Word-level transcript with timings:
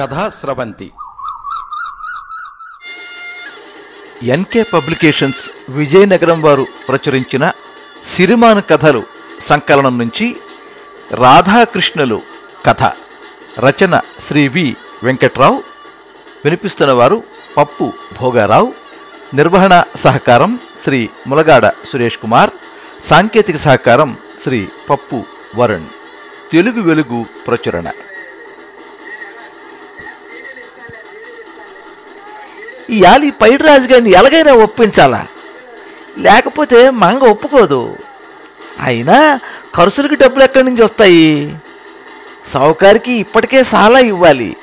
కథా 0.00 0.28
స్రవంతి. 0.28 0.92
NK 4.22 4.62
publications 4.62 5.50
Vizianagaram 5.68 6.42
వారు 6.42 6.66
ప్రచురించిన 6.88 7.50
సిరిమాన 8.16 8.60
కథలు 8.60 9.02
సంకలనం 9.48 9.98
నుంచి 9.98 10.36
రాధాకృష్ణులు 11.14 12.22
కథ. 12.66 12.82
రచన 13.58 14.00
శ్రీ 14.28 14.48
వి 14.48 14.76
వెంకట్రావు. 15.02 15.62
వినిపిస్తున్న 16.44 16.92
వారు 16.92 17.22
పప్పు 17.56 17.92
భోగారావు. 18.20 18.74
నిర్వహణ 19.34 19.84
సహకారం 19.98 20.58
శ్రీ 20.84 21.10
ములగాడ 21.26 21.68
సురేష్ 21.68 22.18
కుమార్. 22.18 22.50
సాంకేతిక 23.06 23.56
సహకారం 23.56 24.16
శ్రీ 24.42 24.68
పప్పు 24.90 25.24
వరుణ్. 25.56 25.86
తెలుగు 26.52 26.80
వెలుగు 26.80 27.24
ప్రచురణ. 27.46 27.90
ఈ 32.90 33.04
యాలి 33.04 33.30
పైడి 33.30 33.64
రాజు 33.64 33.86
గారిని 33.86 34.10
ఎలాగైనా 34.10 34.52
ఒప్పించాలా? 34.52 35.26
లేకపోతే 36.18 36.90
మంగ 36.90 37.18
ఒప్పుకోదు. 37.18 37.96
అయినా 38.82 39.40
ఖర్చులకి 39.76 40.14
డబ్బులు 40.14 40.44
ఎక్కడి 40.44 40.64
నుంచి 40.64 40.82
వస్తాయి? 40.82 41.56
సావుకారికి 42.52 43.12
ఇప్పటికే 43.12 43.64
చాలా 43.74 43.98
ఇవ్వాలి. 43.98 44.56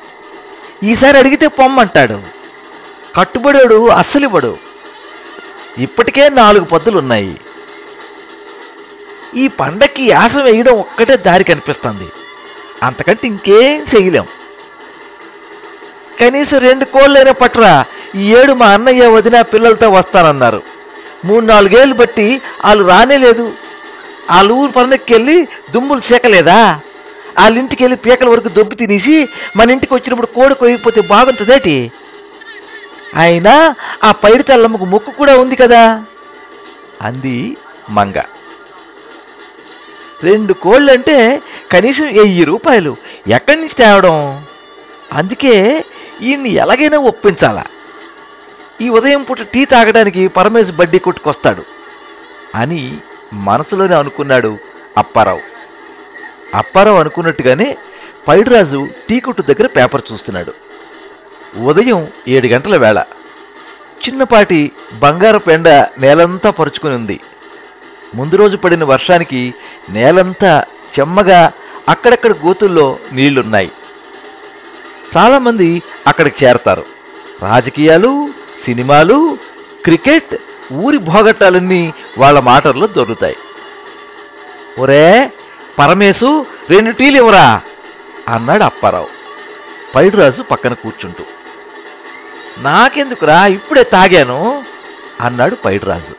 ఈసారి 0.84 1.18
అడిగితే 1.18 1.48
పొమ్మంటాడు. 1.48 2.20
కట్టుబడోడు 3.16 3.88
అస్సలు 3.88 4.24
ఇవ్వడు 4.24 4.58
ఇప్పటికే 5.78 6.30
నాలుగు 6.30 6.66
పద్దులు 6.66 6.98
ఉన్నాయి 6.98 7.40
ఈ 9.36 9.48
పండక్కి 9.48 10.10
యాసం 10.10 10.44
వేయడం 10.44 10.74
ఒక్కటే 10.74 11.18
దారి 11.18 11.44
కనిపిస్తుంది. 11.44 12.08
అంతకంటే 12.84 13.28
ఇంకేం 13.28 13.86
చేయలేం. 13.96 14.26
కనీసం 16.20 16.58
రెండు 16.58 16.86
కోళ్ళైనా 16.86 17.32
పట్టరా. 17.32 17.86
ఈ 18.16 18.36
ఏడు 18.36 18.54
మా 18.54 18.66
అన్నయ్య 18.66 19.08
వదిన 19.08 19.42
పిల్లలతో 19.42 19.90
వస్తానన్నారు. 19.90 20.62
మూడు 21.26 21.46
నాలుగేళ్ళు 21.46 21.96
బట్టి 21.96 22.42
వాళ్ళు 22.66 22.88
రానే 22.88 23.18
లేదు 23.18 23.54
వాళ్ళ 24.30 24.52
ఊరు 24.52 24.72
పనులకి 24.72 25.14
వెళ్ళి 25.14 25.48
దుమ్ములు 25.72 26.02
సేకలేదా? 26.02 26.80
వాళ్ళ 27.40 27.58
ఇంటికి 27.58 27.84
వెళ్ళి 27.84 27.98
పీకల 27.98 28.30
వరకు 28.30 28.50
దొబ్బి 28.50 28.76
తినేసి 28.76 29.28
మన 29.56 29.70
ఇంటికి 29.70 29.94
వచ్చినప్పుడు 29.94 30.28
కోడి 30.28 30.56
కొయ్యకపోతే 30.56 31.02
బాగుంటుందేటి? 31.02 31.92
అయినా 33.16 33.76
ఆ 34.04 34.12
పైడి 34.12 34.44
తెల్లమ్మకు 34.44 34.86
ముక్కు 34.86 35.12
కూడా 35.12 35.38
ఉంది 35.38 35.56
కదా? 35.56 36.04
అంది 37.02 37.58
మంగ. 37.90 38.18
రెండు 40.24 40.54
కోళ్ళంటే 40.54 41.42
కనీసం 41.72 42.06
వెయ్యి 42.06 42.44
రూపాయలు 42.44 42.98
ఎక్కడి 43.28 43.62
నుంచి 43.62 43.76
తేవడం? 43.76 44.44
అందుకే 45.14 45.84
ఈయన్ని 46.22 46.54
ఎలాగైనా 46.54 46.98
ఒప్పించాలా? 46.98 47.66
ఈ 48.82 48.90
ఉదయం 48.90 49.24
పూట 49.24 49.42
టీ 49.42 49.66
తాగడానికి 49.66 50.28
పరమేశ్ 50.28 50.72
బడ్డీ 50.72 51.00
కొట్టుకొస్తాడు 51.00 51.64
అని 52.56 52.98
మనసులోనే 53.34 53.96
అనుకున్నాడు 53.96 54.58
అప్పారావు. 54.98 55.40
అప్పారావు 56.56 56.98
అనుకున్నట్టుగానే 56.98 57.78
పైడిరాజు 58.28 58.88
టీ 59.10 59.20
కొట్టు 59.20 59.42
దగ్గర 59.42 59.68
పేపర్ 59.68 60.02
చూస్తున్నాడు. 60.14 60.54
ఉదయం 61.64 62.08
ఏడు 62.28 62.48
గంటల 62.48 62.78
వేళ. 62.78 63.04
చిన్నపాటి 64.04 64.72
బంగారు 65.00 65.40
పెండ 65.40 65.70
నేలంతా 65.98 66.50
పరుచుకుని 66.50 66.96
ఉంది. 66.96 67.20
ముందు 68.16 68.36
రోజు 68.36 68.58
పడిన 68.58 68.84
వర్షానికి 68.84 69.54
నేలంతా 69.90 70.64
చెమ్మగా 71.00 71.52
అక్కడక్కడ 71.90 72.32
గోతుల్లో 72.32 73.00
నీళ్ళున్నాయి. 73.12 73.72
చాలామంది 75.18 75.82
అక్కడికి 76.08 76.46
చేరతారు. 76.46 76.86
రాజకీయాలు 77.42 78.30
సినిమాలు 78.64 79.38
క్రికెట్ 79.86 80.36
ఊరి 80.74 80.98
భోగట్టాలన్నీ 80.98 81.94
వాళ్ళ 82.18 82.40
మాటల్లో 82.40 82.88
దొరుకుతాయి. 82.88 83.36
ఒరే 84.80 85.32
పరమేశు 85.80 86.46
రెండు 86.70 86.92
టీలు 86.92 87.18
ఇవ్వరా? 87.18 87.62
అన్నాడు 88.28 88.64
అప్పారావు. 88.64 89.08
పైడురాజు 89.96 90.42
పక్కన 90.42 90.74
కూర్చుంటూ. 90.74 91.24
నాకెందుకురా 92.62 93.46
ఇప్పుడే 93.46 93.84
తాగాను? 93.84 94.64
అన్నాడు 95.22 95.56
పైడురాజు. 95.56 96.16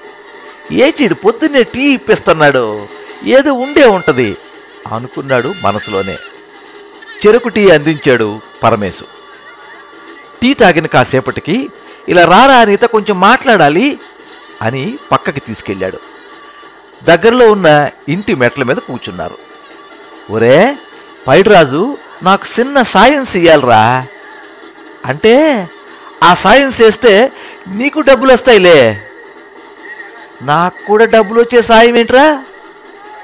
ఏచీడు 0.74 1.14
పొద్దున్నే 1.14 1.62
టీ 1.62 1.80
ఇప్పిస్తున్నాడు? 1.80 2.86
ఏదో 3.24 3.52
ఉండే 3.52 3.84
ఉంటుంది 3.84 4.36
అనుకున్నాడు 4.92 5.54
మనసులోనే. 5.62 6.16
చెరుకు 7.26 7.48
టీ 7.48 7.70
అందించాడు 7.70 8.40
పరమేశు. 8.62 9.04
టీ 10.42 10.54
తాగిన 10.54 10.86
కాసేపటికి 10.86 11.70
ఇలా 12.08 12.24
రారా 12.24 12.64
నీతో 12.64 12.86
కొంచెం 12.86 13.20
మాట్లాడాలి 13.20 14.00
అని 14.62 14.98
పక్కకి 15.12 15.40
తీసుకెళ్ళాడు. 15.40 15.98
దగ్గరలో 17.04 17.52
ఉన్న 17.52 17.90
ఇంటి 18.08 18.34
మెట్ల 18.34 18.62
మీద 18.62 18.76
కూర్చున్నారు. 18.76 19.38
ఒరే 20.30 20.76
పైడిరాజు 21.28 21.96
నాకు 22.22 22.60
చిన్న 22.60 22.82
సాయం 22.82 23.22
చెయ్యాలరా 23.22 24.06
అంటే 25.04 25.68
ఆ 26.24 26.34
సాయం 26.34 26.72
చేస్తే 26.80 27.32
నీకు 27.68 28.00
డబ్బులు 28.00 28.32
వస్తాయిలే. 28.32 29.02
నాకు 30.42 30.86
కూడా 30.86 31.04
డబ్బులు 31.04 31.40
వచ్చే 31.40 31.62
సాయం 31.62 31.96
ఏంట్రా? 31.96 32.42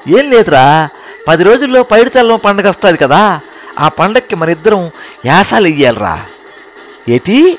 ఏం 0.07 0.31
లేదురా. 0.31 0.89
పది 1.27 1.43
రోజుల్లో 1.43 1.83
పైడితల్లం 1.83 2.37
పండగ 2.37 2.69
వస్తుంది 2.69 2.97
కదా. 2.97 3.39
ఆ 3.79 3.87
పండక్కి 3.87 4.35
మన 4.35 4.49
ఇద్దరం 4.49 4.91
యాసాలు 5.25 5.67
ఇయ్యాలరా. 5.67 6.25
ఏటి? 7.09 7.57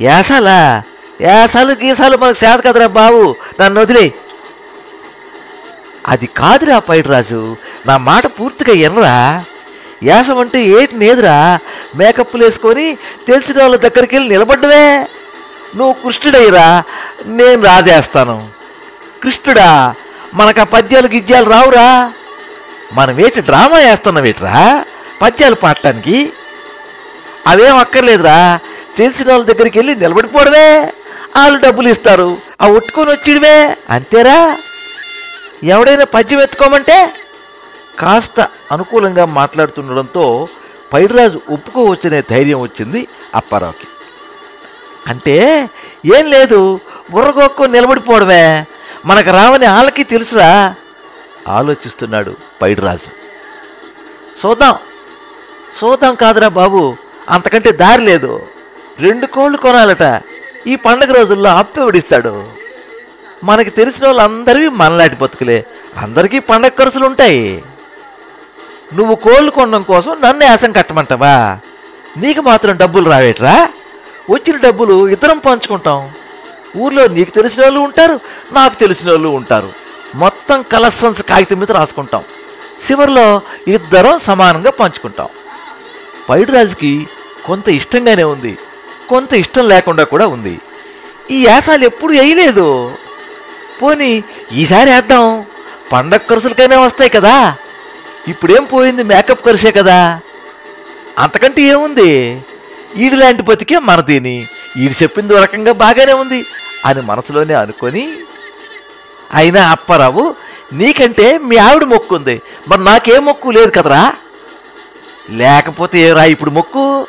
యాసాలా? 0.00 0.82
యాసాలు 1.20 1.72
గీసాలు 1.72 2.16
మనకు 2.16 2.44
చేత 2.44 2.60
కదరా 2.60 2.86
బాబు. 2.86 3.36
నన్ను 3.60 3.80
వదిలే. 3.80 4.12
అది 6.08 6.26
కాదురా 6.26 6.78
పైడిరాజు. 6.78 7.56
నా 7.86 7.96
మాట 7.96 8.26
పూర్తిగా 8.26 8.76
ఎనరా? 8.76 9.44
యాసం 10.04 10.38
అంటే 10.38 10.64
ఏటి 10.64 10.96
నేదురా? 10.96 11.58
మేకప్లు 11.96 12.44
వేసుకొని 12.44 12.98
తెలిసిన 13.28 13.60
వాళ్ళ 13.60 13.76
దగ్గరికి 13.76 14.16
వెళ్ళి 14.16 14.30
నిలబడ్డవే. 14.30 15.06
నువ్వు 15.76 15.92
కృష్ణుడయ్యరా? 15.92 16.82
నేను 17.26 17.62
రాదేస్తాను 17.62 18.48
కృష్ణుడా 19.22 19.94
మనకు 20.34 20.60
ఆ 20.60 20.64
పద్యాలు 20.64 21.08
గిద్యాలు 21.08 21.50
రావురా. 21.50 22.12
మనం 22.92 23.14
వేటి 23.14 23.40
డ్రామా 23.40 23.78
వేస్తున్నావేట్రా? 23.78 24.84
పద్యాలు 25.22 25.54
పాడటానికి. 25.54 26.32
అవేం 27.46 27.76
అక్కర్లేదురా. 27.76 28.58
తెలిసిన 28.98 29.30
వాళ్ళ 29.30 29.44
దగ్గరికి 29.44 29.78
వెళ్ళి 29.78 29.94
నిలబడిపోవడమే. 29.94 30.92
వాళ్ళు 31.36 31.60
డబ్బులు 31.60 31.88
ఇస్తారు. 31.88 32.36
ఆ 32.62 32.68
ఒట్టుకొని 32.68 33.10
వచ్చిడివే 33.10 33.76
అంతేరా? 33.90 34.58
ఎవడైనా 35.64 36.04
పద్యం 36.04 36.40
ఎత్తుకోమంటే? 36.40 37.12
కాస్త 37.98 38.40
అనుకూలంగా 38.72 39.24
మాట్లాడుతుండడంతో 39.24 40.48
పైడిరాజు 40.92 41.40
ఒప్పుకోవచ్చనే 41.50 42.22
ధైర్యం 42.30 42.60
వచ్చింది 42.60 43.08
అప్పారావుకి. 43.34 43.86
అంటే 45.06 45.68
ఏం 46.16 46.30
లేదు 46.30 46.80
బుర్రగొక్కు 47.10 47.62
నిలబడిపోవడమే. 47.62 48.64
మనకు 49.06 49.30
రావని 49.30 49.66
వాళ్ళకి 49.66 50.04
తెలుసురా? 50.04 50.74
ఆలోచిస్తున్నాడు 51.48 52.36
పైడిరాజు. 52.62 53.08
చూద్దాం 54.46 54.76
చూద్దాం 55.84 56.14
కాదురా 56.14 56.48
బాబు. 56.48 56.96
అంతకంటే 57.30 57.72
దారి 57.72 58.02
లేదు. 58.02 58.46
రెండు 59.00 59.26
కోళ్ళు 59.26 59.58
కొనాలట. 59.58 60.22
ఈ 60.66 60.76
పండగ 60.76 61.12
రోజుల్లో 61.12 61.50
అప్పు 61.50 61.80
ఎవడిస్తాడు? 61.80 62.46
మనకి 63.44 63.70
తెలిసిన 63.70 64.06
వాళ్ళందరివి 64.06 64.68
మనలాంటి 64.68 65.16
బతుకులే. 65.16 65.66
అందరికీ 65.96 66.38
పండగ 66.38 66.68
ఖర్చులు 66.68 67.06
ఉంటాయి. 67.06 67.64
నువ్వు 68.94 69.14
కోళ్ళు 69.14 69.50
కొనడం 69.50 69.82
కోసం 69.82 70.16
నన్ను 70.24 70.44
యాసం 70.44 70.72
కట్టమంటావా? 70.72 71.58
నీకు 72.16 72.40
మాత్రం 72.40 72.76
డబ్బులు 72.76 73.10
రావేట్రా? 73.10 73.68
వచ్చిన 74.30 74.56
డబ్బులు 74.56 75.08
ఇద్దరం 75.08 75.38
పంచుకుంటాం. 75.38 76.10
ఊర్లో 76.76 77.08
నీకు 77.08 77.30
తెలిసిన 77.30 77.62
వాళ్ళు 77.62 77.80
ఉంటారు 77.80 78.20
నాకు 78.52 78.74
తెలిసిన 78.74 79.10
వాళ్ళు 79.10 79.28
ఉంటారు. 79.28 79.68
మొత్తం 80.14 80.62
కలెక్షన్స్ 80.62 81.22
కాగితం 81.22 81.58
మీద 81.58 81.72
రాసుకుంటాం. 81.72 82.22
చివరిలో 82.90 83.40
ఇద్దరం 83.68 84.18
సమానంగా 84.18 84.70
పంచుకుంటాం. 84.70 85.28
పైడిరాజుకి 86.30 87.08
కొంత 87.44 87.68
ఇష్టంగానే 87.68 88.22
ఉంది. 88.22 88.58
కొంత 89.08 89.34
ఇష్టం 89.34 89.68
లేకుండా 89.68 90.04
కూడా 90.04 90.26
ఉంది. 90.26 90.60
ఈ 91.30 91.46
యాసాలు 91.46 91.84
ఎప్పుడు 91.84 92.12
వేయలేదు. 92.12 92.92
పోనీ 93.82 94.24
ఈసారి 94.52 94.90
వేద్దాం. 94.90 95.44
పండగ 95.92 96.16
ఖర్చులకైనా 96.16 96.80
వస్తాయి 96.80 97.10
కదా. 97.10 97.56
ఇప్పుడేం 98.28 98.64
పోయింది 98.64 99.02
మేకప్ 99.02 99.44
ఖర్చే 99.44 99.70
కదా. 99.70 100.20
అంతకంటే 101.18 101.62
ఏముంది? 101.62 102.42
ఈడు 102.96 103.16
లాంటి 103.16 103.42
బతికే 103.42 103.78
మనదేని. 103.78 104.48
ఈడు 104.76 105.02
చెప్పింది 105.02 105.34
ఒక 105.34 105.40
రకంగా 105.40 105.72
బాగానే 105.72 106.12
ఉంది 106.12 106.46
అని 106.84 107.00
మనసులోనే 107.02 107.54
అనుకొని 107.54 108.12
అయినా 109.34 109.70
అప్పారావు 109.70 110.34
నీకంటే 110.72 111.38
మీ 111.38 111.56
ఆవిడ 111.56 111.84
మొక్కు 111.84 112.14
ఉంది. 112.14 112.42
మరి 112.68 112.84
నాకేం 112.84 113.24
మొక్కు 113.24 113.50
లేదు 113.50 113.70
కదరా? 113.70 114.12
లేకపోతే 115.30 115.98
ఏరా 115.98 116.24
ఇప్పుడు 116.24 116.50
మొక్కు? 116.50 117.06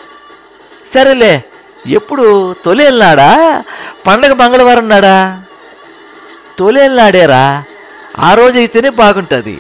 సరేలే 0.94 1.44
ఎప్పుడు 1.88 2.56
తొలేళ్ళనాడా? 2.66 3.64
పండగ 4.08 4.34
మంగళవారం 4.34 4.90
నాడా? 4.90 5.42
తొలేళ్ళనాడేరా? 6.60 7.64
ఆ 8.20 8.34
రోజు 8.34 8.58
అయితేనే 8.58 8.90
బాగుంటుంది. 8.90 9.60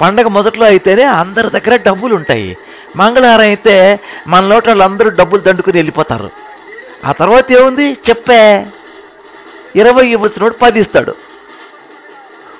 పండగ 0.00 0.28
మొదట్లో 0.28 0.66
అయితేనే 0.66 1.02
అందరి 1.02 1.50
దగ్గర 1.50 1.76
డబ్బులు 1.76 2.14
ఉంటాయి 2.14 2.56
మంగళవారం 2.96 3.40
అయితే 3.40 4.00
మన 4.26 4.44
లోట 4.44 4.66
వాళ్ళందరూ 4.66 5.08
డబ్బులు 5.08 5.40
దండుకుని 5.40 5.78
వెళ్ళిపోతారు. 5.78 6.30
ఆ 7.04 7.12
తర్వాత 7.12 7.52
ఏముంది? 7.52 7.92
చెప్పే. 7.92 8.66
ఇరవై 9.76 10.06
ఇవ్వచ్చినోడు 10.06 10.54
పది 10.54 10.80
ఇస్తాడు. 10.80 11.14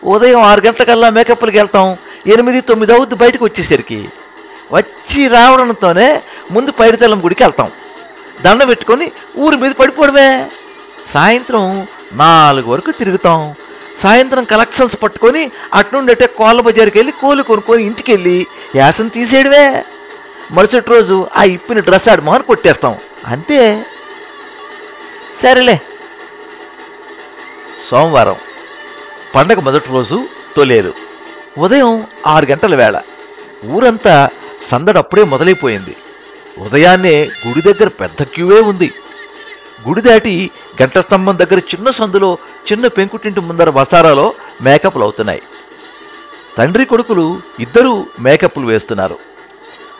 ఉదయం 0.04 0.42
ఆరు 0.42 0.60
గంటలకల్లా 0.60 1.10
మేకప్లకి 1.10 1.56
వెళ్తాం. 1.56 1.96
ఎనిమిది 2.26 2.60
తొమ్మిది 2.60 2.92
అవుద్ది 2.92 3.14
బయటకు 3.14 3.44
వచ్చేసరికి. 3.44 4.08
వచ్చి 4.72 5.28
రావడంతోనే 5.28 6.22
ముందు 6.50 6.70
పైడితల్లం 6.70 7.24
గుడికి 7.24 7.42
వెళ్తాం. 7.42 7.70
దండ 8.42 8.68
పెట్టుకొని 8.68 9.12
ఊరి 9.38 9.56
మీద 9.56 9.72
పడిపోవడమే. 9.72 10.50
సాయంత్రం 11.12 11.86
నాలుగు 12.12 12.70
వరకు 12.70 12.90
తిరుగుతాం. 12.90 13.54
సాయంత్రం 14.02 14.44
కలెక్షన్స్ 14.44 15.02
పట్టుకొని 15.02 15.50
అట్నుండటే 15.74 16.26
కోళ్ళ 16.26 16.60
బజార్కి 16.60 16.98
వెళ్ళి 16.98 17.12
కోళ్ళు 17.12 17.42
కొనుక్కొని 17.42 17.82
ఇంటికి 17.82 18.12
వెళ్ళి 18.12 18.46
యాసం 18.76 19.08
తీసేయడమే. 19.08 19.84
మరుసటి 20.50 20.90
రోజు 20.90 21.26
ఆ 21.36 21.42
ఇప్పిన 21.42 21.78
డ్రెస్ 21.78 22.08
ఆడి 22.08 22.22
మొహన్ 22.22 22.42
కొట్టేస్తాం. 22.42 22.96
అంతే. 23.26 23.86
సరేలే. 25.42 25.80
సోమవారం. 27.90 28.34
పండగ 29.34 29.60
మొదటి 29.60 29.92
రోజు 29.92 30.26
తొలేరు. 30.56 30.94
ఉదయం 31.58 32.06
ఆరు 32.26 32.46
గంటల 32.46 32.74
వేళ. 32.74 33.00
ఊరంతా 33.64 34.28
సందడి 34.62 34.98
అప్పుడే 34.98 35.24
మొదలైపోయింది. 35.24 35.96
ఉదయాన్నే 36.58 37.30
గుడి 37.46 37.62
దగ్గర 37.62 37.88
పెద్ద 37.88 38.22
క్యూవే 38.22 38.60
ఉంది. 38.60 38.92
గుడి 39.88 40.00
దాటి 40.00 40.50
గంట 40.82 40.98
స్తంభం 40.98 41.38
దగ్గర 41.38 41.58
చిన్న 41.58 41.90
సందులో 41.90 42.38
చిన్న 42.72 42.86
పెంకుటింటి 42.86 43.40
ముందర 43.40 43.70
వసారాలో 43.70 44.34
మేకప్లు 44.62 45.02
అవుతున్నాయి. 45.02 45.42
తండ్రి 46.58 46.84
కొడుకులు 46.84 47.40
ఇద్దరూ 47.60 48.06
మేకప్లు 48.20 48.66
వేస్తున్నారు. 48.66 49.18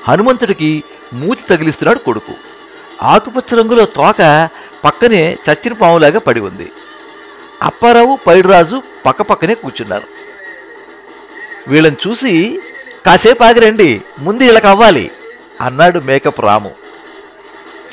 హనుమంతుడికి 0.09 0.85
మూతి 1.13 1.43
తగిలిస్తున్నాడు 1.51 1.99
కొడుకు. 1.99 2.35
ఆకుపచ్చ 3.03 3.59
రంగులో 3.59 3.87
తోక 3.87 4.49
పక్కనే 4.85 5.39
చచ్చిన 5.49 5.73
పాములాగా 5.73 6.19
పడి 6.19 6.41
ఉంది. 6.41 6.73
అప్పారావు 7.63 8.19
పైడిరాజు 8.27 8.83
పక్కపక్కనే 9.07 9.55
కూర్చున్నారు. 9.55 10.07
వీళ్ళని 11.69 11.97
చూసి 12.07 12.61
కాసేపు 13.07 13.43
ఆగిరండి 13.43 14.03
ముందు 14.19 14.43
వీళ్ళకి 14.43 14.67
అవ్వాలి. 14.67 15.11
అన్నాడు 15.61 16.01
మేకప్ 16.01 16.41
రాము. 16.41 16.71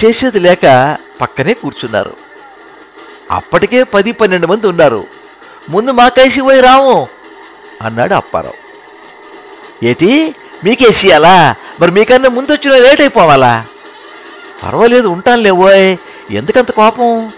చేసేది 0.05 0.39
లేక 0.39 0.97
పక్కనే 1.21 1.53
కూర్చున్నారు. 1.53 2.13
అప్పటికే 3.31 3.83
పది 3.83 4.11
పన్నెండు 4.11 4.47
మంది 4.47 4.67
ఉన్నారు. 4.67 5.07
ముందు 5.69 5.91
మాకేసి 5.91 6.41
పోయి 6.41 6.61
రాము 6.61 7.07
అన్నాడు 7.81 8.13
అప్పారావు. 8.13 8.53
ఏటి 9.85 10.35
మీకేసియాలా 10.63 11.55
మరి 11.79 11.91
మీకన్నా 11.91 12.29
ముందు 12.29 12.51
వచ్చిన 12.51 12.77
లేట్ 12.77 13.01
అయిపోవాలా? 13.01 13.65
పర్వాలేదు 14.63 15.07
ఉంటానులే 15.07 15.51
ఓయ్ 15.51 15.97
ఎందుకంత 16.31 16.71
కోపం? 16.71 17.31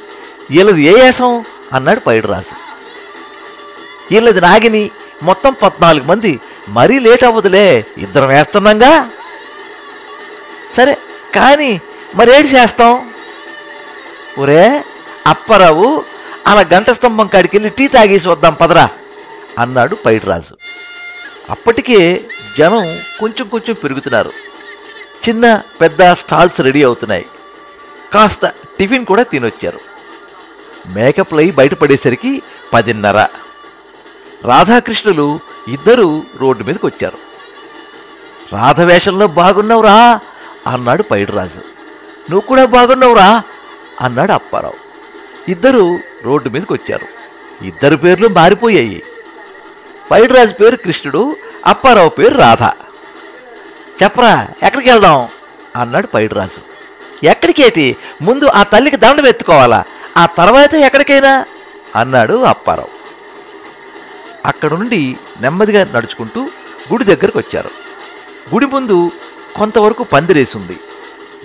వీళ్ళది 0.49 0.83
ఏ 0.83 0.93
వేసం 0.93 1.45
అన్నాడు 1.73 1.99
పైడిరాజు. 1.99 2.55
వీళ్ళది 4.11 4.41
నాగిని 4.41 4.91
మొత్తం 5.23 5.55
పద్నాలుగు 5.63 6.03
మంది 6.03 6.39
మరీ 6.69 6.99
లేట్ 6.99 7.23
అవ్వదులే 7.23 7.85
ఇద్దరం 7.97 8.27
వేస్తున్నాంగా? 8.27 9.09
సరే 10.77 10.97
కానీ 11.35 11.81
మరేడు 12.15 12.47
చేస్తాం? 12.47 13.09
ఒరే 14.39 14.83
అప్పారావు 15.27 16.03
అలా 16.47 16.61
గంట 16.73 16.91
స్తంభం 16.91 17.27
కాడికి 17.27 17.57
వెళ్ళి 17.57 17.69
టీ 17.69 17.87
తాగేసి 17.87 18.27
వద్దాం 18.29 18.53
పదరా 18.53 18.89
అన్నాడు 19.59 19.95
పైడిరాజు. 19.95 20.57
అప్పటికే 21.49 22.25
జనం 22.57 22.99
కొంచెం 23.19 23.47
కొంచెం 23.47 23.75
పెరుగుతున్నారు. 23.83 24.31
చిన్న 25.27 25.61
పెద్ద 25.81 26.13
స్టాల్స్ 26.13 26.61
రెడీ 26.61 26.83
అవుతున్నాయి. 26.83 27.25
కాస్త 28.13 28.45
టిఫిన్ 28.79 29.05
కూడా 29.05 29.23
తినొచ్చారు. 29.23 29.79
మేకప్లు 30.87 31.39
అయి 31.39 31.51
బయటపడేసరికి 31.51 32.41
పదిన్నర. 32.73 33.27
రాధాకృష్ణులు 34.43 35.39
ఇద్దరూ 35.67 36.23
రోడ్డు 36.37 36.63
మీదకి 36.63 36.85
వచ్చారు 36.85 37.17
రాధ 38.55 38.81
వేషంలో 38.81 39.27
బాగున్నావురా 39.27 40.19
అన్నాడు 40.67 41.03
పైడిరాజు. 41.03 41.59
నువ్వు 42.31 42.41
కూడా 42.41 42.65
బాగున్నావురా? 42.65 43.43
అన్నాడు 44.01 44.31
అప్పారావు. 44.31 44.73
ఇద్దరు 45.51 45.99
రోడ్డు 46.23 46.49
మీదకి 46.49 46.73
వచ్చారు. 46.73 47.07
ఇద్దరు 47.65 47.95
పేర్లు 47.95 48.27
మారిపోయాయి. 48.27 49.03
పైడిరాజు 50.11 50.53
పేరు 50.53 50.75
కృష్ణుడు 50.75 51.35
అప్పారావు 51.65 52.09
పేరు 52.09 52.37
రాధ. 52.37 52.63
చెప్పరా 54.03 54.47
ఎక్కడికి 54.63 54.89
వెళ్దాం? 54.89 55.27
అన్నాడు 55.75 56.07
పైడిరాజు. 56.07 56.73
ఎక్కడికేటి? 57.25 57.97
ముందు 58.21 58.47
ఆ 58.47 58.63
తల్లికి 58.63 58.97
దండం 58.97 59.27
ఎత్తుకోవాలా? 59.27 59.83
ఆ 60.17 60.25
తర్వాత 60.25 60.73
ఎక్కడికైనా? 60.73 61.45
అన్నాడు 61.95 62.33
అప్పారావు. 62.33 63.03
అక్కడ 64.45 64.71
నుండి 64.73 65.17
నెమ్మదిగా 65.41 65.93
నడుచుకుంటూ 65.95 66.41
గుడి 66.91 67.03
దగ్గరకు 67.03 67.39
వచ్చారు. 67.39 67.69
గుడి 68.53 68.65
ముందు 68.65 69.11
కొంతవరకు 69.57 70.03
పందిరేసి 70.13 70.57
ఉంది 70.57 70.77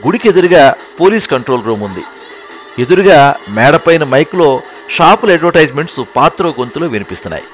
గుడికి 0.05 0.26
ఎదురుగా 0.28 0.62
పోలీస్ 1.00 1.26
కంట్రోల్ 1.34 1.66
రూమ్ 1.69 1.82
ఉంది. 1.82 2.05
ఎదురుగా 2.82 3.19
మేడపైన 3.56 4.05
మైక్లో 4.14 4.49
షాపుల 4.96 5.32
అడ్వర్టైజ్మెంట్స్ 5.37 6.00
పాత్రో 6.16 6.50
గొంతులో 6.58 6.87
వినిపిస్తున్నాయి. 6.87 7.46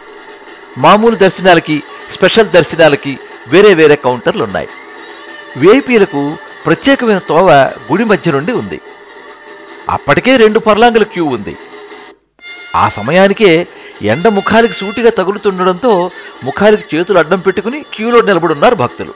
మామూలు 0.78 1.16
దర్శనాలకి 1.16 1.76
స్పెషల్ 2.14 2.54
దర్శనాలకి 2.56 3.12
వేరే 3.48 3.74
వేరే 3.80 3.96
కౌంటర్లు 4.06 4.42
ఉన్నాయి 4.44 4.68
విఐపీలకు 5.56 6.22
ప్రత్యేకమైన 6.66 7.20
తోవ 7.30 7.48
గుడి 7.90 8.04
మధ్య 8.04 8.32
నుండి 8.32 8.52
ఉంది. 8.60 8.78
అప్పటికే 9.94 10.32
రెండు 10.36 10.58
పర్లాంగుల 10.58 11.04
క్యూ 11.14 11.24
ఉంది. 11.36 11.54
ఆ 12.76 12.84
సమయానికే 12.88 13.50
ఎండ 14.12 14.28
ముఖానికి 14.28 14.74
సూటిగా 14.74 15.10
తగులుతుండడంతో 15.18 15.92
ముఖానికి 16.44 16.84
చేతులు 16.92 17.18
అడ్డం 17.18 17.40
పెట్టుకుని 17.46 17.78
క్యూలో 17.94 18.20
నిలబడున్నారు 18.28 18.74
భక్తులు. 18.74 19.14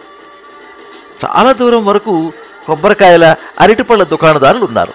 చాలా 1.25 1.53
దూరం 1.53 1.85
వరకు 1.85 2.33
కొబ్బరికాయల 2.67 3.35
అరటిపళ్ళ 3.61 4.05
దుకాణదారులు 4.05 4.65
ఉన్నారు. 4.65 4.93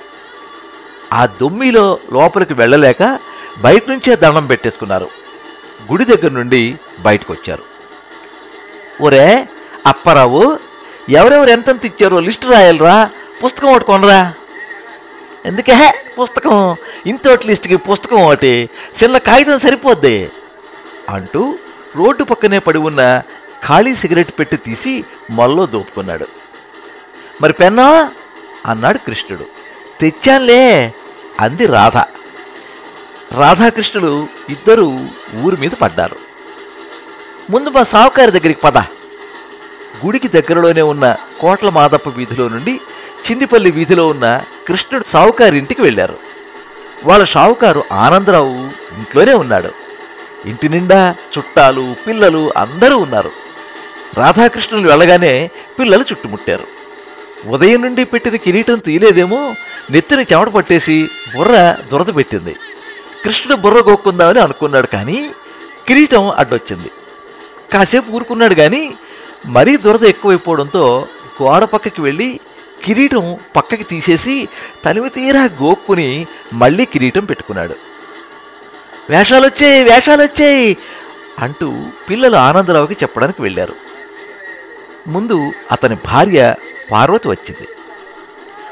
ఆ 1.14 1.26
దొమ్మిలో 1.26 2.00
లోపలికి 2.14 2.54
వెళ్ళలేక 2.54 3.20
బయట 3.62 3.90
నుంచే 3.90 4.16
దండం 4.16 4.46
పెట్టేసుకున్నారు. 4.46 5.10
గుడి 5.92 6.06
దగ్గర 6.06 6.32
నుండి 6.32 6.76
బయటకు 7.00 7.34
వచ్చారు 7.34 7.64
ఒరే 9.02 9.50
అప్పారావు 9.88 10.60
ఎవరెవరు 11.10 11.50
ఎంతెంత 11.50 11.86
ఇచ్చారో 11.86 12.20
లిస్టు 12.20 12.48
రాయాలరా 12.48 13.10
పుస్తకం 13.46 13.68
ఒకటి 13.68 13.86
కొనరా. 13.86 14.34
ఎందుకే? 15.46 15.94
పుస్తకం? 16.22 16.76
ఇంతోటి 17.06 17.48
లిస్టుకి 17.48 17.76
పుస్తకం 17.76 18.26
ఒకటి 18.26 18.70
చిన్న 19.04 19.18
కాగితం 19.18 19.60
సరిపోద్ది. 19.60 20.30
అంటూ 21.10 21.58
రోడ్డు 21.96 22.24
పక్కనే 22.24 22.60
పడి 22.60 22.78
ఉన్న 22.78 23.22
ఖాళీ 23.68 23.96
సిగరెట్ 23.96 24.40
పెట్టి 24.40 24.58
తీసి 24.58 25.04
మొల్లో 25.30 25.66
దోపుకున్నాడు. 25.66 26.28
మరి 27.42 27.54
పెన్నా 27.54 28.12
అన్నాడు 28.66 28.98
కృష్ణుడు. 28.98 29.46
తెచ్చానులే 30.02 30.94
అంది 31.40 31.66
రాధ. 31.66 31.98
రాధాకృష్ణులు 33.34 34.28
ఇద్దరూ 34.50 35.00
ఊరి 35.36 35.56
మీద 35.56 35.70
పడ్డారు. 35.70 36.16
ముందు 37.50 37.70
మా 37.70 37.84
సావుకారి 37.84 38.32
దగ్గరికి 38.32 38.62
పద. 38.62 38.78
గుడికి 40.06 40.28
దగ్గరలోనే 40.28 40.82
ఉన్న 40.82 41.16
కోట్ల 41.40 41.70
మాదప్ప 41.70 42.10
వీధిలో 42.10 42.48
నుండి 42.48 42.82
చిన్నిపల్లి 43.32 43.72
వీధిలో 43.72 44.08
ఉన్న 44.08 44.42
కృష్ణుడు 44.68 45.06
సావుకారి 45.14 45.58
ఇంటికి 45.58 45.82
వెళ్ళారు. 45.82 46.18
వాళ్ళ 47.06 47.26
షావుకారు 47.26 47.84
ఆనందరావు 47.92 48.56
ఇంట్లోనే 48.98 49.34
ఉన్నాడు. 49.34 49.70
ఇంటి 50.46 50.70
నిండా 50.70 51.16
చుట్టాలు 51.38 51.96
పిల్లలు 52.08 52.54
అందరూ 52.58 52.98
ఉన్నారు. 52.98 53.43
రాధాకృష్ణులు 54.18 54.88
వెళ్ళగానే 54.90 55.50
పిల్లలు 55.80 56.02
చుట్టుముట్టారు. 56.02 56.66
ఉదయం 57.48 57.82
నుండి 57.82 58.04
పెట్టిన 58.04 58.36
కిరీటం 58.36 58.80
తీయలేదేమో 58.80 59.56
నెత్తిన 59.92 60.20
చెమట 60.20 60.48
పట్టేసి 60.48 61.10
బుర్ర 61.38 61.76
దురద 61.92 62.16
పెట్టింది. 62.16 62.56
కృష్ణుడు 63.24 63.62
బుర్ర 63.62 63.80
గోక్కుందామని 63.90 64.40
అనుకున్నాడు 64.40 64.88
కానీ 64.88 65.30
కిరీటం 65.88 66.32
అడ్డొచ్చింది. 66.32 66.92
కాసేపు 67.74 68.12
ఊరుకున్నాడు 68.12 68.54
కానీ 68.54 68.94
మరీ 69.46 69.78
దురద 69.78 70.04
ఎక్కువైపోవడంతో 70.04 71.08
గోడ 71.42 71.64
పక్కకి 71.64 72.02
వెళ్ళి 72.02 72.40
కిరీటం 72.86 73.38
పక్కకి 73.56 73.84
తీసేసి 73.84 74.48
తనివి 74.86 75.10
తీరా 75.10 75.44
గోక్కుని 75.44 76.28
మళ్ళీ 76.54 76.86
కిరీటం 76.86 77.26
పెట్టుకున్నాడు. 77.26 77.76
వేషాలు 79.10 79.46
వేషాలొచ్చాయి 79.46 79.84
వేషాలు 79.84 80.24
వచ్చాయి 80.24 80.78
అంటూ 81.40 81.68
పిల్లలు 82.10 82.36
ఆనందరావుకి 82.36 82.94
చెప్పడానికి 83.04 83.42
వెళ్ళారు. 83.42 83.93
ముందు 85.08 85.52
అతని 85.72 85.98
భార్య 86.06 86.56
పార్వతి 86.92 87.28
వచ్చింది. 87.28 87.68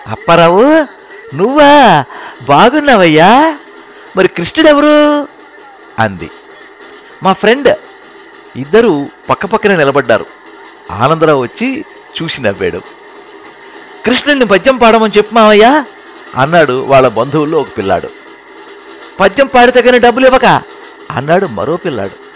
అప్పారావు 0.08 0.64
నువ్వా? 1.36 2.04
బాగున్నావయ్యా? 2.48 3.58
మరి 4.18 4.28
కృష్ణుడెవరు? 4.28 5.28
అంది. 6.00 6.32
మా 7.24 7.34
ఫ్రెండ్. 7.34 7.78
ఇద్దరూ 8.56 9.10
పక్కపక్కనే 9.30 9.76
నిలబడ్డారు. 9.76 10.26
ఆనందరావు 10.92 11.42
వచ్చి 11.42 11.86
చూసి 12.22 12.42
నవ్వాడు. 12.42 12.82
కృష్ణుడిని 14.06 14.46
పద్యం 14.46 14.78
పాడమని 14.78 15.18
చెప్పు 15.18 15.36
మావయ్యా 15.36 15.86
అన్నాడు 16.36 16.84
వాళ్ళ 16.84 17.08
బంధువుల్లో 17.08 17.60
ఒక 17.60 17.68
పిల్లాడు. 17.78 18.10
పద్యం 19.20 19.48
పాడితే 19.48 19.82
కానీ 19.82 20.00
డబ్బులు 20.00 20.26
ఇవ్వక 20.26 20.46
అన్నాడు 21.12 21.46
మరో 21.46 21.78
పిల్లాడు. 21.78 22.32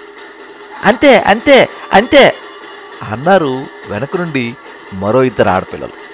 అంతే 0.88 1.20
అంతే 1.20 1.70
అంతే 1.94 2.36
అన్నారు 3.04 3.66
వెనక 3.90 4.18
నుండి 4.18 4.56
మరో 4.94 5.24
ఇద్దరు 5.24 5.50
ఆడపిల్లలు. 5.50 6.06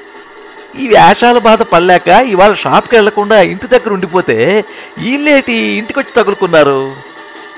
ఈ 0.77 0.87
వేషాల 0.87 1.37
బాధ 1.37 1.61
పడలేక 1.61 2.07
ఇవాళ 2.07 2.53
షాప్కి 2.53 2.95
వెళ్ళకుండా 2.95 3.41
ఇంటి 3.41 3.67
దగ్గర 3.67 3.93
ఉండిపోతే 3.93 4.65
వీళ్ళేటి 4.97 5.53
ఇంటికొచ్చి 5.53 6.23
తగులుకున్నారు 6.23 6.95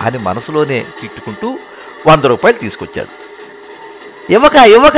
అని 0.02 0.18
మనసులోనే 0.18 0.86
తిట్టుకుంటూ 1.02 1.60
వంద 2.08 2.24
రూపాయలు 2.24 2.58
తీసుకొచ్చాడు. 2.58 3.24
ఇవ్వక 4.34 4.56
ఇవ్వక 4.56 4.98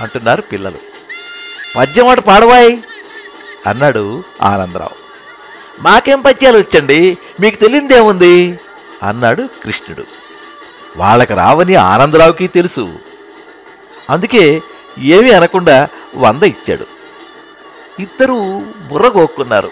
అంటున్నారు 0.00 0.42
పిల్లలు. 0.42 0.78
పద్యం 1.76 2.08
ఆట 2.08 2.18
పాడవాయి 2.18 2.84
అన్నాడు 3.66 4.22
ఆనందరావు. 4.42 5.04
మాకేం 5.80 6.20
పద్యాలు 6.20 6.58
వచ్చండి? 6.58 7.18
మీకు 7.40 7.56
తెలియదేముంది 7.56 8.58
అన్నాడు 9.02 9.48
కృష్ణుడు. 9.64 10.04
వాళ్ళకి 10.96 11.34
రావని 11.34 11.74
ఆనందరావుకి 11.74 12.46
తెలుసు. 12.46 13.13
అందుకే 14.10 14.62
ఏమీ 14.98 15.30
అనకుండా 15.30 15.88
వంద 16.16 16.42
ఇచ్చాడు. 16.42 16.86
ఇద్దరూ 18.02 18.62
బుర్రగోక్కున్నారు. 18.88 19.70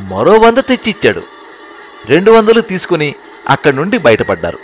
మరో 0.00 0.32
వంద 0.32 0.58
తెచ్చి 0.58 0.90
ఇచ్చాడు 0.90 1.22
రెండు 2.06 2.30
వందలు 2.30 2.60
తీసుకుని 2.60 3.14
అక్కడి 3.48 3.76
నుండి 3.76 3.98
బయటపడ్డారు. 3.98 4.58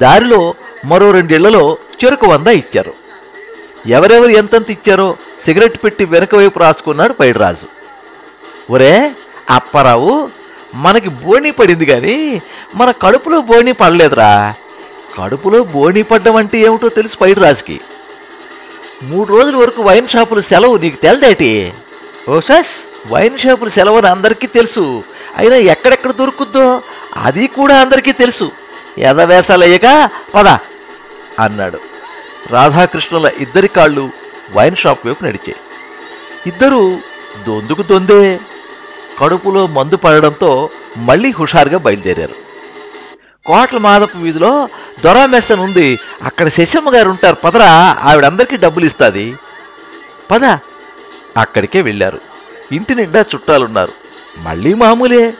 దారిలో 0.00 0.54
మరో 0.84 1.10
రెండేళ్ళలో 1.10 1.76
చెరుకు 2.04 2.26
వంద 2.26 2.46
ఇచ్చారు. 2.46 2.92
ఎవరెవరు 3.86 4.28
ఎంతంత 4.28 4.70
ఇచ్చారో 4.70 5.16
సిగరెట్ 5.44 5.84
పెట్టి 5.84 6.04
వెనక 6.04 6.34
వైపు 6.34 6.58
రాసుకున్నాడు 6.58 7.12
పైడిరాజు. 7.12 7.66
ఒరే 8.72 9.12
అప్పారావు 9.50 10.30
మనకి 10.74 11.08
బోణి 11.08 11.50
పడింది 11.50 11.86
కానీ 11.86 12.42
మన 12.74 12.90
కడుపులో 12.90 13.40
బోణి 13.40 13.72
పడలేదురా. 13.72 14.54
కడుపులో 15.16 15.64
బోణీ 15.64 16.02
పడ్డం 16.02 16.36
అంటే 16.36 16.58
ఏమిటో 16.58 16.88
తెలుసు 16.88 17.16
పైడిరాజుకి 17.16 17.80
మూడు 19.02 19.32
రోజుల 19.32 19.56
వరకు 19.56 19.82
వైన్ 19.82 20.08
షాపులు 20.08 20.40
సెలవు 20.40 20.76
నీకు 20.76 20.96
తెలదేటి? 21.02 21.72
ఓ 22.28 22.40
వైన్ 23.10 23.38
షాపులు 23.38 23.70
సెలవు 23.70 23.96
అని 23.96 24.06
అందరికీ 24.06 24.46
తెలుసు. 24.46 25.04
అయినా 25.36 25.56
ఎక్కడెక్కడ 25.56 26.10
దొరుకుద్దో 26.10 26.82
అది 27.16 27.46
కూడా 27.46 27.80
అందరికీ 27.80 28.12
తెలుసు. 28.12 28.52
ఎదవేసాలయ్యక 28.98 30.10
పద 30.34 30.48
అన్నాడు. 31.38 31.78
రాధాకృష్ణుల 32.50 33.30
ఇద్దరి 33.38 33.68
కాళ్ళు 33.68 34.10
వైన్ 34.52 34.76
షాప్ 34.76 35.06
వైపు 35.06 35.24
నడిచాయి. 35.24 35.56
ఇద్దరూ 36.46 36.98
దొందుకు 37.46 37.82
దొందే 37.82 38.40
కడుపులో 39.18 39.66
మందు 39.66 39.96
పడడంతో 39.96 40.70
మళ్ళీ 40.96 41.30
హుషారుగా 41.30 41.78
బయలుదేరారు. 41.78 42.47
కోట్ల 43.48 43.78
మాదపు 43.78 44.18
వీధిలో 44.18 44.68
దొరా 45.04 45.22
అని 45.22 45.60
ఉంది. 45.60 45.98
అక్కడ 46.22 46.48
శశమ్మ 46.48 46.94
గారు 46.94 47.08
ఉంటారు. 47.10 47.36
పదరా 47.44 47.98
ఆవిడందరికీ 48.02 48.56
డబ్బులు 48.56 48.84
ఇస్తుంది. 48.84 49.34
పద 50.30 50.44
అక్కడికే 51.36 51.82
వెళ్ళారు. 51.82 52.20
ఇంటి 52.72 52.94
నిండా 52.94 53.20
చుట్టాలున్నారు. 53.20 53.92
మళ్ళీ 54.38 54.74
మామూలే. 54.74 55.34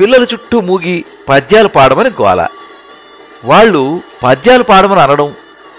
పిల్లల 0.00 0.22
చుట్టూ 0.22 0.60
మూగి 0.60 1.04
పద్యాలు 1.28 1.68
పాడమని 1.68 2.08
గోల. 2.08 2.46
వాళ్ళు 3.44 4.00
పద్యాలు 4.22 4.62
పాడమని 4.62 5.00
అనడం 5.00 5.34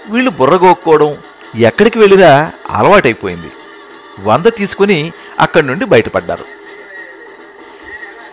వీళ్ళు 0.08 0.30
బుర్రగోక్కోవడం 0.30 1.14
ఎక్కడికి 1.56 1.98
వెళ్ళినా 1.98 2.52
అలవాటైపోయింది. 2.70 3.50
వంద 4.24 4.46
తీసుకుని 4.46 5.12
అక్కడి 5.40 5.66
నుండి 5.66 5.84
బయటపడ్డారు. 5.84 6.44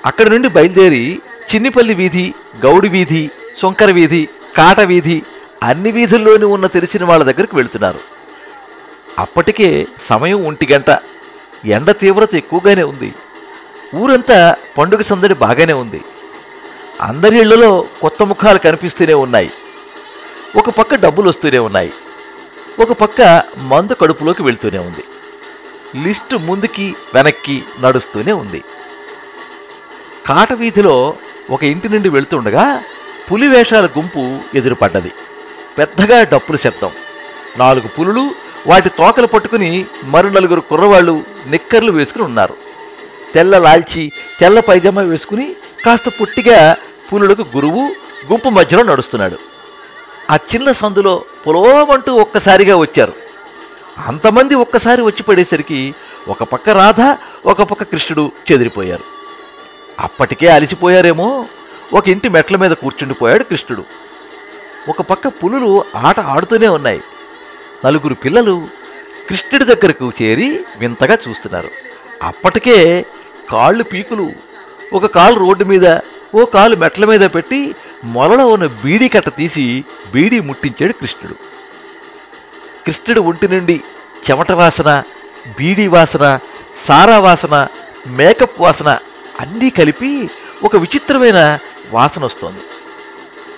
అక్కడి 0.06 0.30
నుండి 0.30 0.48
బయలుదేరి 0.48 1.22
చిన్నిపల్లి 1.54 1.94
వీధి 1.94 2.34
గౌడి 2.66 2.90
వీధి 2.90 3.30
సొంకర 3.58 3.92
వీధి 3.92 4.30
కాట 4.58 4.80
వీధి 4.80 5.24
అన్ని 5.64 5.92
వీధుల్లోనూ 5.92 6.50
ఉన్న 6.50 6.68
తెలిసిన 6.68 7.06
వాళ్ళ 7.06 7.24
దగ్గరికి 7.24 7.56
వెళుతున్నారు. 7.56 8.00
అప్పటికే 9.20 9.88
సమయం 10.02 10.46
ఒంటి 10.46 10.68
గంట. 10.72 11.00
ఎండ 11.66 11.92
తీవ్రత 11.92 12.36
ఎక్కువగానే 12.36 12.84
ఉంది. 12.84 13.14
ఊరంతా 13.96 14.56
పండుగ 14.78 15.02
సందడి 15.02 15.34
బాగానే 15.34 15.74
ఉంది. 15.74 16.02
అందరి 17.02 17.40
ఇళ్ళలో 17.40 17.88
కొత్త 18.02 18.24
ముఖాలు 18.24 18.60
కనిపిస్తూనే 18.60 19.14
ఉన్నాయి. 19.14 19.52
ఒక 20.56 20.70
పక్క 20.70 20.96
డబ్బులు 20.96 21.30
వస్తూనే 21.30 21.58
ఉన్నాయి. 21.58 21.94
ఒక 22.80 22.92
పక్క 22.92 23.44
మందు 23.58 23.94
కడుపులోకి 23.94 24.44
వెళ్తూనే 24.44 24.78
ఉంది. 24.78 25.04
లిస్టు 26.04 26.36
ముందుకి 26.36 26.96
వెనక్కి 27.14 27.64
నడుస్తూనే 27.82 28.32
ఉంది. 28.32 28.64
కాట 30.28 30.54
వీధిలో 30.54 31.16
ఒక 31.50 31.64
ఇంటి 31.64 31.90
నుండి 31.90 32.10
వెళ్తుండగా 32.10 32.84
పులి 33.32 33.48
వేషాల 33.48 33.86
గుంపు 33.86 34.38
ఎదురుపడ్డది. 34.56 35.12
పెద్దగా 35.78 36.24
డప్పుల 36.24 36.56
శబ్దం. 36.56 36.90
నాలుగు 37.58 37.88
పులులు 37.88 38.32
వాటి 38.68 38.90
తోకలు 38.90 39.28
పట్టుకుని 39.28 39.86
మరో 40.04 40.30
నలుగురు 40.30 40.62
కుర్రవాళ్ళు 40.62 41.24
నిక్కర్లు 41.48 41.92
వేసుకుని 41.92 42.26
ఉన్నారు. 42.26 42.54
తెల్ల 43.34 43.58
లాల్చి 43.58 44.12
తెల్ల 44.40 44.60
పైజామా 44.60 45.02
వేసుకుని 45.02 45.56
కాస్త 45.86 46.10
పుట్టిగా 46.22 46.76
పులులకు 47.14 47.42
గురువు 47.42 47.90
గుంపు 48.32 48.50
మధ్యలో 48.50 48.84
నడుస్తున్నాడు. 48.84 49.38
ఆ 50.32 50.36
చిన్న 50.36 50.72
సందులో 50.72 51.24
పొలోమంటూ 51.48 52.14
ఒక్కసారిగా 52.14 52.76
వచ్చారు. 52.76 53.14
అంతమంది 54.08 54.56
ఒక్కసారి 54.56 55.02
వచ్చి 55.02 55.24
పడేసరికి 55.24 55.96
ఒక 56.28 56.44
పక్క 56.44 56.70
రాధ 56.70 57.16
ఒక 57.46 57.62
పక్క 57.62 57.84
కృష్ణుడు 57.84 58.32
చెదిరిపోయారు. 58.52 59.23
అప్పటికే 60.00 60.48
అలిసిపోయారేమో. 60.48 61.46
ఒక 61.94 62.10
ఇంటి 62.10 62.30
మెట్ల 62.30 62.56
మీద 62.56 62.72
కూర్చుండిపోయాడు 62.72 63.44
కృష్ణుడు. 63.44 63.84
ఒక 64.90 65.02
పక్క 65.02 65.28
పులులు 65.28 65.84
ఆట 65.96 66.20
ఆడుతూనే 66.20 66.68
ఉన్నాయి. 66.68 67.02
నలుగురు 67.86 68.14
పిల్లలు 68.14 68.68
కృష్ణుడి 69.30 69.66
దగ్గరకు 69.66 70.12
చేరి 70.22 70.66
వింతగా 70.78 71.18
చూస్తున్నారు. 71.30 71.70
అప్పటికే 72.24 73.06
కాళ్ళు 73.52 73.84
పీకులు 73.84 74.32
ఒక 74.94 75.06
కాలు 75.06 75.40
రోడ్డు 75.40 75.64
మీద 75.64 76.00
ఓ 76.36 76.46
కాలు 76.46 76.76
మెట్ల 76.76 77.06
మీద 77.06 77.20
పెట్టి 77.20 77.76
మొలలో 78.04 78.48
ఉన్న 78.48 78.66
బీడీ 78.66 79.08
కట్ట 79.08 79.30
తీసి 79.30 79.86
బీడీ 80.14 80.40
ముట్టించాడు 80.40 80.94
కృష్ణుడు. 80.94 81.36
కృష్ణుడు 82.86 83.22
ఒంటి 83.22 83.48
నుండి 83.48 83.82
చెమట 84.32 84.52
వాసన 84.52 85.04
బీడీ 85.60 85.88
వాసన 85.88 86.40
సారా 86.78 87.20
వాసన 87.20 87.68
మేకప్ 88.08 88.62
వాసన 88.62 88.98
అన్నీ 89.40 89.70
కలిపి 89.70 90.30
ఒక 90.64 90.76
విచిత్రమైన 90.76 91.60
వాసన 91.92 92.26
వస్తోంది. 92.26 92.60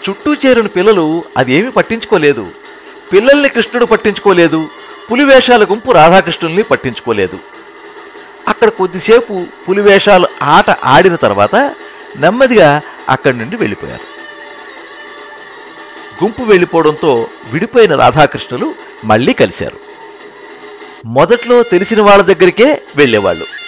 చుట్టూ 0.10 0.34
చేరిన 0.34 0.68
పిల్లలు 0.68 1.24
అదేమి 1.38 1.72
పట్టించుకోలేదు. 1.72 2.48
పిల్లల్ని 3.14 3.50
కృష్ణుడు 3.50 3.86
పట్టించుకోలేదు. 3.86 4.70
పులివేషాల 5.12 5.64
గుంపు 5.64 5.92
రాధాకృష్ణుల్ని 5.92 6.64
పట్టించుకోలేదు. 6.64 7.40
అక్కడ 8.48 8.70
కొద్దిసేపు 8.70 9.46
పులివేషాలు 9.70 10.28
ఆట 10.42 10.70
ఆడిన 10.70 11.16
తర్వాత 11.16 11.56
నెమ్మదిగా 12.18 12.82
అక్కడి 13.10 13.38
నుండి 13.38 13.56
వెళ్ళిపోయారు. 13.56 14.16
గుంపు 16.24 16.44
వెళ్ళిపోవడంతో 16.44 17.28
విడిపోయిన 17.52 17.96
రాధాకృష్ణులు 17.96 18.76
మళ్ళీ 19.06 19.34
కలిశారు. 19.34 19.78
మొదట్లో 21.06 21.64
తెలిసిన 21.64 22.02
వాళ్ళ 22.02 22.24
దగ్గరికే 22.24 22.82
వెళ్ళేవాళ్ళు. 22.96 23.65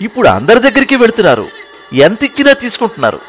ఇప్పుడు 0.00 0.28
అందరి 0.28 0.60
దగ్గరికి 0.60 0.96
వెళుతున్నారు. 0.96 1.46
ఎంతిచ్చినా 1.92 2.52
తీసుకుంటున్నారు. 2.52 3.20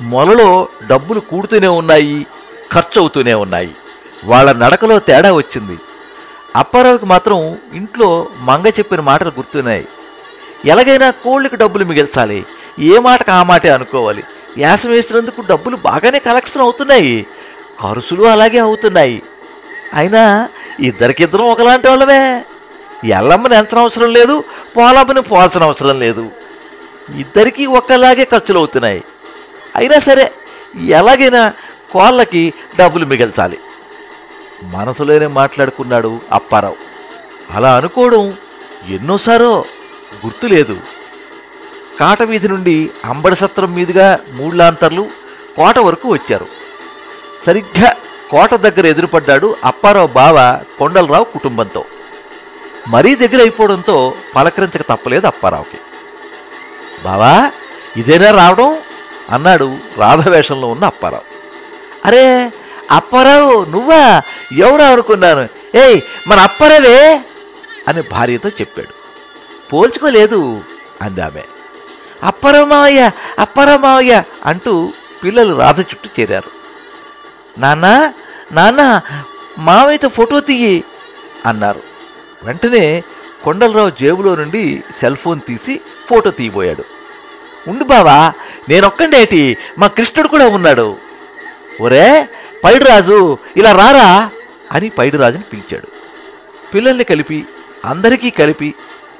మొలలో 0.00 0.68
డబ్బులు 0.90 1.20
కూడుతూనే 1.20 1.66
ఉన్నాయి 1.66 2.26
ఖర్చు 2.72 3.00
అవుతూనే 3.00 3.34
ఉన్నాయి. 3.34 3.74
వాళ్ళ 4.24 4.52
నడకలో 4.52 4.98
తేడా 4.98 5.32
వచ్చింది. 5.32 5.78
అప్పారావుకి 6.56 7.06
మాత్రం 7.06 7.58
ఇంట్లో 7.74 8.26
మంగ 8.40 8.68
చెప్పిన 8.68 9.00
మాటలు 9.00 9.28
గుర్తున్నాయి. 9.28 9.86
ఎలాగైనా 10.64 11.10
కోళ్ళకి 11.10 11.56
డబ్బులు 11.56 11.84
మిగిల్చాలి. 11.84 12.46
ఏ 12.78 12.98
మాటకు 12.98 13.30
ఆ 13.30 13.42
మాటే 13.42 13.68
అనుకోవాలి. 13.68 14.24
యాసం 14.58 14.90
వేసినందుకు 14.90 15.40
డబ్బులు 15.40 15.76
బాగానే 15.76 16.18
కలెక్షన్ 16.18 16.62
అవుతున్నాయి. 16.62 17.26
ఖర్చులు 17.82 18.22
అలాగే 18.22 18.58
అవుతున్నాయి. 18.58 19.22
అయినా 19.94 20.48
ఇద్దరికిద్దరం 20.80 21.44
ఒకలాంటి 21.44 21.88
వాళ్ళమే. 21.88 22.44
ఎల్లమ్మని 23.04 23.56
ఎంత 23.56 23.74
అవసరం 23.74 24.12
లేదు 24.12 24.44
పోలాభని 24.76 25.22
పోల్చిన 25.22 25.62
అవసరం 25.62 26.00
లేదు. 26.00 26.30
ఇద్దరికీ 27.16 27.66
ఒక్కలాగే 27.66 28.24
ఖర్చులు 28.24 28.58
అవుతున్నాయి. 28.58 29.04
అయినా 29.76 29.98
సరే 29.98 30.32
ఎలాగైనా 30.86 31.52
కోళ్ళకి 31.92 32.52
డబ్బులు 32.78 33.06
మిగల్చాలి. 33.06 33.58
మనసులోనే 34.62 35.26
మాట్లాడుకున్నాడు 35.26 36.20
అప్పారావు. 36.32 36.76
అలా 37.50 37.76
అనుకోవడం 37.76 38.34
ఎన్నోసారో 38.88 39.64
గుర్తులేదు 40.24 40.76
కాటవీధి 42.00 42.48
నుండి 42.48 42.90
అంబడి 43.04 43.36
సత్రం 43.36 43.74
మీదుగా 43.74 44.18
మూడ్లాంతర్లు 44.32 45.08
కోట 45.56 45.78
వరకు 45.78 46.08
వచ్చారు. 46.12 46.46
సరిగ్గా 47.46 47.90
కోట 48.30 48.54
దగ్గర 48.54 48.86
ఎదురుపడ్డాడు 48.86 49.56
అప్పారావు 49.64 50.06
బావ 50.06 50.60
కొండలరావు 50.78 51.24
కుటుంబంతో. 51.24 51.84
మరీ 52.86 53.14
దగ్గర 53.14 53.40
అయిపోవడంతో 53.40 54.14
పలకరించక 54.36 54.82
తప్పలేదు 54.82 55.26
అప్పారావుకి. 55.26 55.78
బావా 57.04 57.50
ఇదేనా 57.96 58.30
రావడం? 58.30 58.78
అన్నాడు 59.30 59.76
రాధవేషంలో 59.98 60.68
ఉన్న 60.68 60.84
అప్పారావు. 60.84 61.22
అరే 62.04 62.52
అప్పారావు 62.90 63.64
నువ్వా? 63.64 64.22
ఎవరా 64.52 64.88
అనుకున్నాను? 64.88 65.48
ఏయ్ 65.76 66.00
మన 66.28 66.40
అప్పారావే? 66.40 67.20
అని 67.88 68.02
భార్యతో 68.12 68.48
చెప్పాడు. 68.48 68.94
పోల్చుకోలేదు 69.72 70.62
అంది 71.02 71.20
ఆమె. 71.20 71.42
అప్పారావు 72.22 72.64
మావయ్య 72.64 73.10
అప్పారావు 73.38 73.78
మావయ్య 73.78 74.22
అంటూ 74.44 74.90
పిల్లలు 75.24 75.54
రాధ 75.54 75.80
చుట్టూ 75.80 76.08
చేరారు. 76.20 76.50
నాన్న 77.60 78.12
నాన్న 78.52 79.00
మావయ్యతో 79.58 80.08
ఫోటో 80.08 80.40
తీయి 80.40 80.84
అన్నారు. 81.46 81.95
వెంటనే 82.46 83.02
కొండలరావు 83.44 83.90
జేబులో 83.90 84.34
నుండి 84.34 84.82
సెల్ 85.00 85.16
ఫోన్ 85.16 85.40
తీసి 85.48 85.80
ఫోటో 86.08 86.30
తీయబోయాడు. 86.30 86.84
ఉండు 87.70 87.84
బావా 87.84 88.32
నేనొక్కండేటి 88.68 89.56
మా 89.78 89.86
కృష్ణుడు 89.86 90.28
కూడా 90.28 90.48
ఉన్నాడు. 90.48 90.96
ఒరే 91.80 92.28
పైడిరాజు 92.64 93.38
ఇలా 93.56 93.72
రారా? 93.72 94.30
అని 94.72 94.88
పైడిరాజుని 94.88 95.42
పిలిచాడు. 95.42 95.86
పిల్లల్ని 96.74 97.04
కలిపి 97.04 97.46
అందరికీ 97.84 98.30
కలిపి 98.30 98.74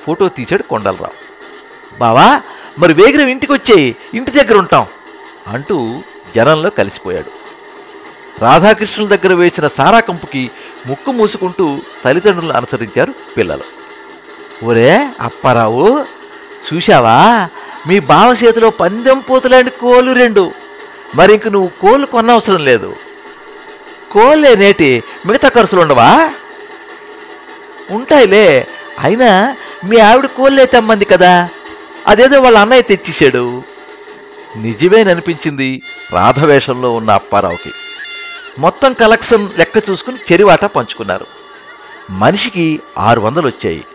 ఫోటో 0.07 0.29
తీశాడు 0.29 0.63
కొండలరావు. 0.63 1.27
బావా 1.99 2.41
మరి 2.79 2.93
వేగిరం 2.93 3.27
ఇంటికి 3.27 3.53
వచ్చేయి 3.53 3.97
ఇంటి 4.15 4.31
దగ్గర 4.31 4.57
ఉంటాం 4.57 4.87
అంటూ 5.49 6.01
జనంలో 6.37 6.71
కలిసిపోయాడు. 6.71 7.47
రాధాకృష్ణుల 8.43 9.09
దగ్గర 9.09 9.35
వేసిన 9.35 9.69
సారా 9.69 10.01
కంపుకి 10.01 10.51
ముక్కు 10.87 11.13
మూసుకుంటూ 11.13 11.79
తల్లిదండ్రులను 12.05 12.53
అనుసరించారు 12.53 13.15
పిల్లలు. 13.37 13.63
ఒరే 14.65 15.09
అప్పారావు 15.21 16.05
చూశావా? 16.69 17.49
మీ 17.89 18.01
బావ 18.01 18.37
చేతిలో 18.45 18.71
పందెం 18.71 19.19
పూతలాంటి 19.19 19.71
కోళ్ళు 19.71 20.13
రెండు. 20.13 20.53
మరి 21.15 21.35
ఇంక 21.35 21.49
నువ్వు 21.49 21.71
కోళ్ళు 21.81 22.07
కొనవసరం 22.07 22.65
లేదు. 22.65 22.97
కోళ్ళే 24.13 24.57
నేటి 24.57 25.03
మిగతా 25.27 25.49
ఖర్చులు 25.49 25.81
ఉండవా 25.81 26.31
ఉంటాయిలే 27.91 28.67
అయినా 29.01 29.57
మీ 29.85 29.99
ఆవిడ 29.99 30.27
కోళ్ళే 30.27 30.67
తెమ్మంది 30.67 31.05
కదా. 31.05 31.49
అదేదో 32.07 32.41
వాళ్ళ 32.41 32.59
అన్నయ్య 32.59 32.83
తెచ్చేశాడు. 32.83 33.63
నిజమేననిపించింది 34.57 35.83
రాధవేషంలో 36.13 36.93
ఉన్న 36.93 37.11
అప్పారావుకి. 37.11 37.73
మొత్తం 38.59 38.93
కలెక్షన్ 38.93 39.49
లెక్క 39.59 39.91
చూసుకుని 39.91 40.17
చెరివాట 40.33 40.65
పంచుకున్నారు. 40.65 41.27
మనిషికి 42.11 42.81
ఆరు 42.99 43.21
వందలు 43.21 43.47
వచ్చాయి 43.47 43.87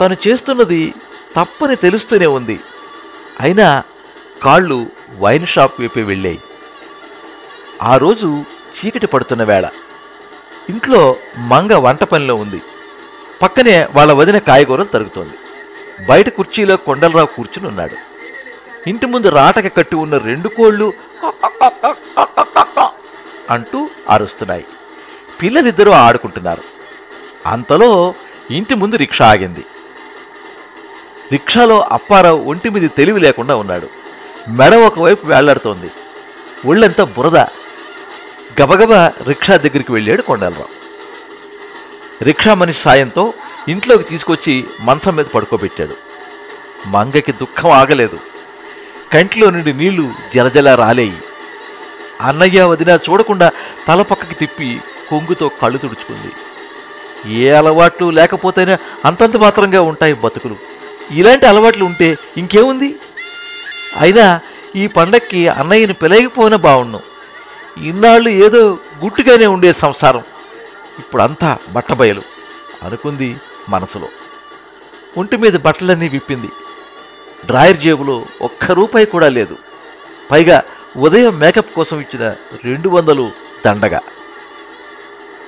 తను 0.00 0.16
చేస్తున్నది 0.28 0.94
తప్పని 1.36 1.76
తెలుస్తూనే 1.76 2.26
ఉంది. 2.26 2.60
అయినా 3.40 3.82
కాళ్ళు 4.42 4.86
వైన్ 5.18 5.46
షాప్ 5.46 5.80
వైపే 5.80 6.02
వెళ్ళాయి. 6.02 6.42
ఆ 7.82 7.96
రోజు 7.96 8.44
చీకటి 8.78 9.06
పడుతున్న 9.06 9.42
వేళ. 9.44 9.68
ఇంట్లో 10.68 11.16
మంగ 11.38 11.72
వంట 11.72 12.04
పనిలో 12.04 12.34
ఉంది. 12.34 12.62
పక్కనే 13.42 13.88
వాళ్ళ 13.94 14.12
వదిన 14.12 14.38
కాయగూరలు 14.38 14.84
తరుగుతోంది. 14.84 15.34
బయట 16.06 16.28
కుర్చీలో 16.28 16.76
కొండలరావు 16.76 17.26
కూర్చుని 17.26 17.68
ఉన్నాడు. 17.68 17.96
ఇంటి 18.86 19.06
ముందు 19.06 19.28
రాటకి 19.28 19.68
కట్టి 19.68 19.96
ఉన్న 19.96 20.16
రెండు 20.18 20.48
కోళ్ళు 20.48 20.92
అంటూ 23.50 23.88
అరుస్తున్నాయి. 24.10 24.64
పిల్లలిద్దరూ 25.42 25.92
ఆడుకుంటున్నారు. 25.92 26.62
అంతలో 27.46 28.14
ఇంటి 28.50 28.74
ముందు 28.74 28.96
రిక్షా 28.96 29.26
ఆగింది. 29.26 29.64
రిక్షాలో 31.32 31.80
అప్పారావు 31.80 32.44
ఒంటి 32.44 32.68
మీద 32.68 32.90
తెలివి 32.96 33.20
లేకుండా 33.20 33.56
ఉన్నాడు. 33.56 33.88
మెడ 34.48 34.74
ఒకవైపు 34.74 35.26
వేళ్ళాడుతోంది. 35.26 35.90
ఒళ్ళంతా 36.66 37.04
బురద. 37.04 37.36
గబగబా 38.62 39.12
రిక్షా 39.28 39.56
దగ్గరికి 39.56 39.92
వెళ్ళాడు 39.92 40.22
కొండలరావు. 40.22 40.64
రిక్షా 42.24 42.54
మనిషి 42.54 42.78
సాయంతో 42.78 43.32
ఇంట్లోకి 43.68 44.02
తీసుకొచ్చి 44.02 44.64
మంచం 44.80 45.16
మీద 45.16 45.24
పడుకోబెట్టాడు. 45.24 45.96
మంగకి 46.86 47.32
దుఃఖం 47.32 47.70
ఆగలేదు. 47.70 48.18
కంటిలో 49.12 49.50
నుండి 49.50 49.72
నీళ్ళు 49.72 50.12
జలజల 50.34 50.74
రాలేయి. 50.74 51.18
అన్నయ్య 52.20 52.62
వదిన 52.62 52.98
చూడకుండా 53.10 53.52
తల 53.88 54.02
పక్కకి 54.02 54.34
తిప్పి 54.34 54.80
కొంగుతో 55.10 55.50
కళ్ళు 55.62 55.78
తుడుచుకుంది. 55.78 56.32
ఏ 57.38 57.50
అలవాట్లు 57.50 58.10
లేకపోతేనే 58.10 58.78
అంతంత 59.04 59.36
మాత్రంగా 59.36 59.82
ఉంటాయి 59.82 60.12
బతుకులు. 60.12 60.56
ఇలాంటి 61.10 61.46
అలవాట్లు 61.46 61.84
ఉంటే 61.84 62.18
ఇంకేముంది? 62.36 62.96
అయినా 64.00 64.40
ఈ 64.76 64.86
పండక్కి 64.86 65.48
అన్నయ్యని 65.48 65.92
పిలయకపోయినా 65.92 66.56
బాగుండు 66.56 67.00
ఇన్నాళ్ళు 67.80 68.28
ఏదో 68.28 68.78
గుట్టుగానే 69.04 69.46
ఉండే 69.46 69.72
సంసారం. 69.72 70.22
ఇప్పుడంతా 70.98 71.58
బట్టబయలు 71.70 72.22
అనుకుంది 72.82 73.36
మనసులో. 73.68 74.08
ఒంటి 75.18 75.36
మీద 75.36 75.52
బట్టలన్నీ 75.52 76.08
విప్పింది. 76.08 76.48
డ్రాయర్ 77.46 77.76
జేబులో 77.76 78.24
ఒక్క 78.42 78.72
రూపాయి 78.72 79.06
కూడా 79.06 79.28
లేదు. 79.28 79.56
పైగా 80.30 80.62
ఉదయం 80.96 81.38
మేకప్ 81.38 81.74
కోసం 81.74 82.00
ఇచ్చిన 82.00 82.34
రెండు 82.64 82.88
వందలు 82.88 83.30
దండగా. 83.66 84.00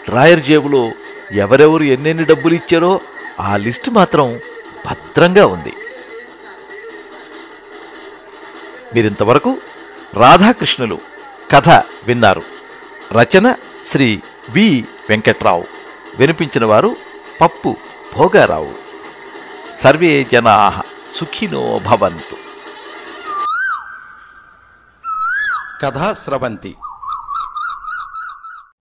డ్రాయర్ 0.08 0.40
జేబులో 0.40 0.90
ఎవరెవరు 1.32 1.82
ఎన్నెన్ని 1.82 2.24
డబ్బులు 2.24 2.54
ఇచ్చారో 2.54 3.00
ఆ 3.40 3.56
లిస్టు 3.56 3.90
మాత్రం 3.90 4.40
భద్రంగా 4.86 5.46
ఉంది. 5.46 5.72
మీరింతవరకు 8.94 9.56
రాధాకృష్ణులు 10.14 10.98
కథ 11.50 11.68
విన్నారు. 12.06 12.42
రచన 13.12 13.54
శ్రీ 13.88 14.20
వి 14.50 14.84
వెంకట్రావు. 15.08 15.64
వినిపించిన 16.18 16.64
వారు 16.64 16.96
పప్పు 17.40 17.76
భోగారావు. 18.16 18.74
సర్వే 19.80 20.26
జనా 20.32 20.82
సుఖినో 21.14 21.80
భవంతు. 21.84 22.47
కథా 25.82 26.12
స్రవంతి 26.12 26.70